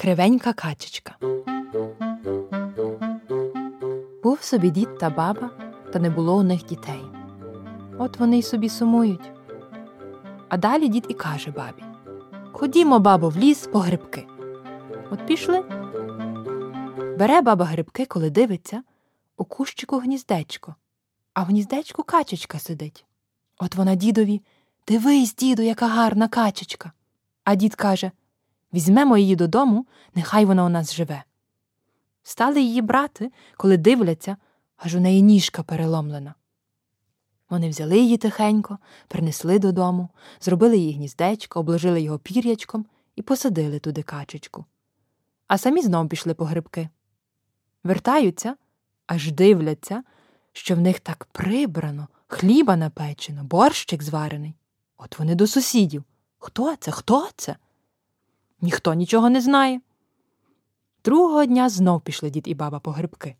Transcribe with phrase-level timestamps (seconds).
[0.00, 1.16] Кривенька качечка.
[4.22, 5.50] Був собі дід та баба,
[5.92, 7.02] та не було у них дітей.
[7.98, 9.30] От вони й собі сумують.
[10.48, 11.82] А далі дід і каже бабі
[12.52, 14.26] Ходімо, бабо, в ліс по грибки.
[15.10, 15.60] От пішли.
[17.18, 18.82] Бере баба грибки, коли дивиться,
[19.36, 20.74] у кущику гніздечко,
[21.34, 23.04] а в гніздечку качечка сидить.
[23.58, 24.42] От вона дідові
[24.88, 26.92] Дивись, діду, яка гарна качечка.
[27.44, 28.10] А дід каже
[28.72, 31.24] Візьмемо її додому, нехай вона у нас живе.
[32.22, 34.36] Стали її брати, коли дивляться,
[34.76, 36.34] аж у неї ніжка переломлена.
[37.50, 40.08] Вони взяли її тихенько, принесли додому,
[40.40, 44.64] зробили їй гніздечко, обложили його пір'ячком і посадили туди качечку.
[45.46, 46.88] А самі знов пішли по грибки.
[47.84, 48.56] Вертаються,
[49.06, 50.02] аж дивляться,
[50.52, 54.54] що в них так прибрано, хліба напечено, борщик зварений.
[54.96, 56.04] От вони до сусідів.
[56.38, 56.90] Хто це?
[56.90, 57.56] Хто це?
[58.60, 59.80] Ніхто нічого не знає.
[61.04, 63.36] Другого дня знов пішли дід і баба по грибки.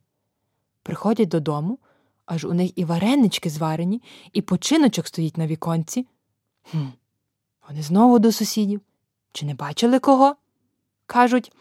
[0.82, 1.78] Приходять додому,
[2.26, 6.06] аж у них і варенички зварені, і починочок стоїть на віконці.
[6.70, 6.86] Хм,
[7.68, 8.80] Вони знову до сусідів.
[9.32, 10.36] Чи не бачили кого?
[11.06, 11.52] Кажуть,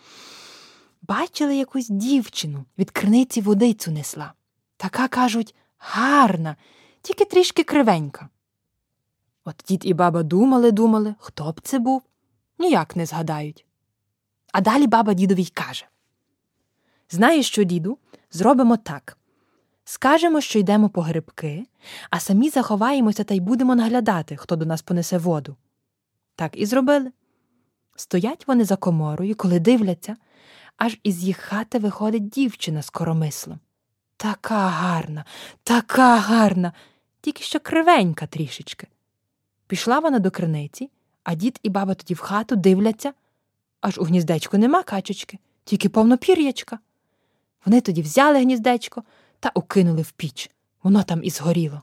[1.01, 4.33] бачили якусь дівчину, від криниці водицю несла.
[4.77, 6.55] Така, кажуть, гарна,
[7.01, 8.29] тільки трішки кривенька.
[9.45, 12.01] От дід і баба думали, думали, хто б це був,
[12.59, 13.65] ніяк не згадають.
[14.51, 15.85] А далі баба дідові й каже
[17.09, 17.97] Знаєш що, діду,
[18.31, 19.17] зробимо так.
[19.83, 21.65] Скажемо, що йдемо по грибки,
[22.09, 25.55] а самі заховаємося та й будемо наглядати, хто до нас понесе воду.
[26.35, 27.11] Так і зробили.
[27.95, 30.17] Стоять вони за коморою, коли дивляться,
[30.77, 33.59] аж із їх хати виходить дівчина з коромислом.
[34.17, 35.25] Така гарна,
[35.63, 36.73] така гарна,
[37.21, 38.87] тільки що кривенька трішечки.
[39.67, 40.89] Пішла вона до криниці,
[41.23, 43.13] а дід і баба тоді в хату дивляться,
[43.81, 46.79] аж у гніздечку нема качечки, тільки повно пір'ячка.
[47.65, 49.03] Вони тоді взяли гніздечко
[49.39, 50.51] та укинули в піч.
[50.83, 51.81] Воно там і згоріло.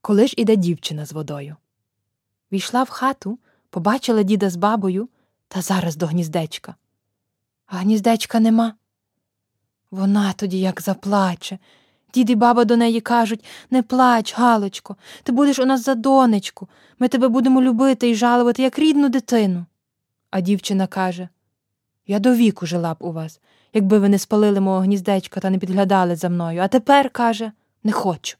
[0.00, 1.56] Коли ж іде дівчина з водою.
[2.52, 3.38] Війшла в хату,
[3.70, 5.08] побачила діда з бабою
[5.48, 6.74] та зараз до гніздечка.
[7.66, 8.74] А гніздечка нема.
[9.90, 11.58] Вона тоді як заплаче.
[12.14, 16.68] Дід і баба до неї кажуть не плач, Галочко, ти будеш у нас за донечку.
[16.98, 19.66] Ми тебе будемо любити і жалувати, як рідну дитину.
[20.30, 21.28] А дівчина каже
[22.06, 23.40] Я до віку жила б у вас,
[23.72, 27.52] якби ви не спалили мого гніздечка та не підглядали за мною, а тепер, каже,
[27.84, 28.36] не хочу.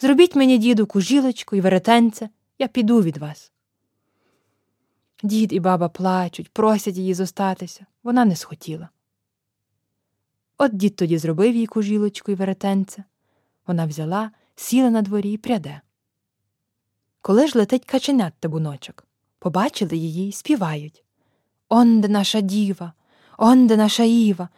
[0.00, 2.28] Зробіть мені, діду, кужілочку і веретенце,
[2.58, 3.52] я піду від вас.
[5.22, 7.86] Дід і баба плачуть, просять її зостатися.
[8.02, 8.88] Вона не схотіла.
[10.62, 13.04] От дід тоді зробив їй кужілочку і веретенце.
[13.66, 15.80] Вона взяла, сіла на дворі і пряде.
[17.22, 19.06] Коли ж летить каченят табуночок,
[19.38, 21.04] побачили її й співають
[21.68, 22.92] Он де наша діва,
[23.38, 24.48] он де наша Іва,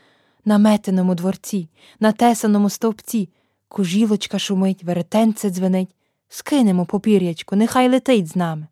[0.45, 1.69] на метеному дворці,
[2.01, 3.29] на тесаному стовпці,
[3.69, 5.97] кужілочка шумить, веретенце дзвенить,
[6.29, 8.67] скинемо попір'ячку, нехай летить з нами.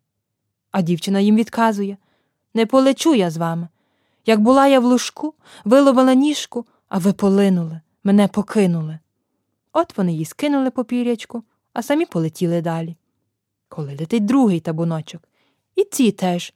[0.71, 1.97] А дівчина їм відказує
[2.55, 3.69] Не полечу я з вами.
[4.27, 8.99] Як була я в лужку, виловила ніжку, а ви полинули, мене покинули.
[9.73, 11.43] От вони їй скинули попір'ячку,
[11.73, 12.97] а самі полетіли далі.
[13.69, 15.23] Коли летить другий табуночок,
[15.77, 16.55] і ці теж.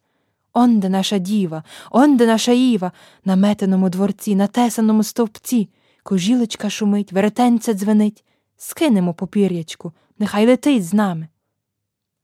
[0.53, 2.93] Он де наша діва, он де наша Іва,
[3.25, 5.69] на метеному дворці, на тесаному стовпці,
[6.03, 8.25] кожілочка шумить, веретенце дзвенить,
[8.57, 11.29] скинемо попір'ячку, нехай летить з нами.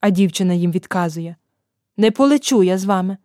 [0.00, 1.36] А дівчина їм відказує
[1.96, 3.16] Не полечу я з вами.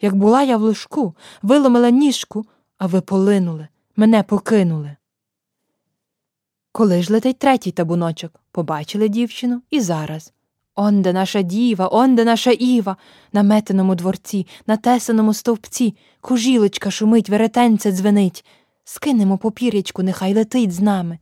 [0.00, 2.46] Як була я в ложку, виломила ніжку,
[2.78, 4.96] а ви полинули, мене покинули.
[6.72, 10.32] Коли ж летить третій табуночок, побачили дівчину і зараз.
[10.74, 12.96] Он де наша діва, он де наша Іва,
[13.32, 18.44] на метеному дворці, на тесаному стовпці, кужілочка шумить, веретенце дзвенить.
[18.84, 21.18] Скинемо попір'ячку, нехай летить з нами.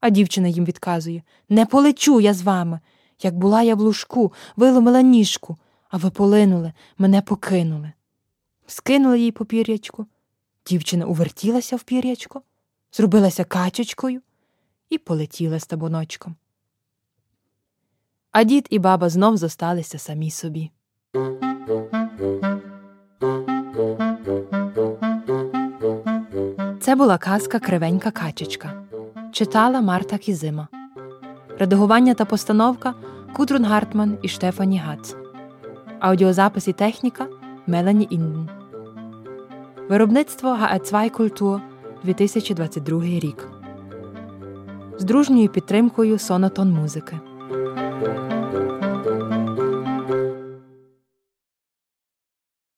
[0.00, 2.80] А дівчина їм відказує Не полечу я з вами.
[3.22, 5.56] Як була я в лужку, виломила ніжку,
[5.90, 7.92] а ви полинули, мене покинули.
[8.66, 10.06] Скинули їй попір'ячку.
[10.68, 12.42] Дівчина увертілася в пір'ячко,
[12.92, 14.20] зробилася качечкою
[14.90, 16.34] і полетіла з табуночком.
[18.32, 20.70] А дід і баба знов зосталися самі собі.
[26.80, 28.82] Це була казка Кривенька качечка.
[29.32, 30.68] Читала Марта Кізима.
[31.58, 32.94] Редагування та постановка
[33.36, 35.16] Кудрун Гартман і Штефані Гац.
[36.00, 37.26] Аудіозапис і техніка
[37.66, 38.57] Мелані Інден.
[39.88, 41.60] Виробництво ГАЕ Культур
[42.04, 43.48] 2022 рік.
[44.98, 47.16] З дружньою підтримкою Сонатон музики.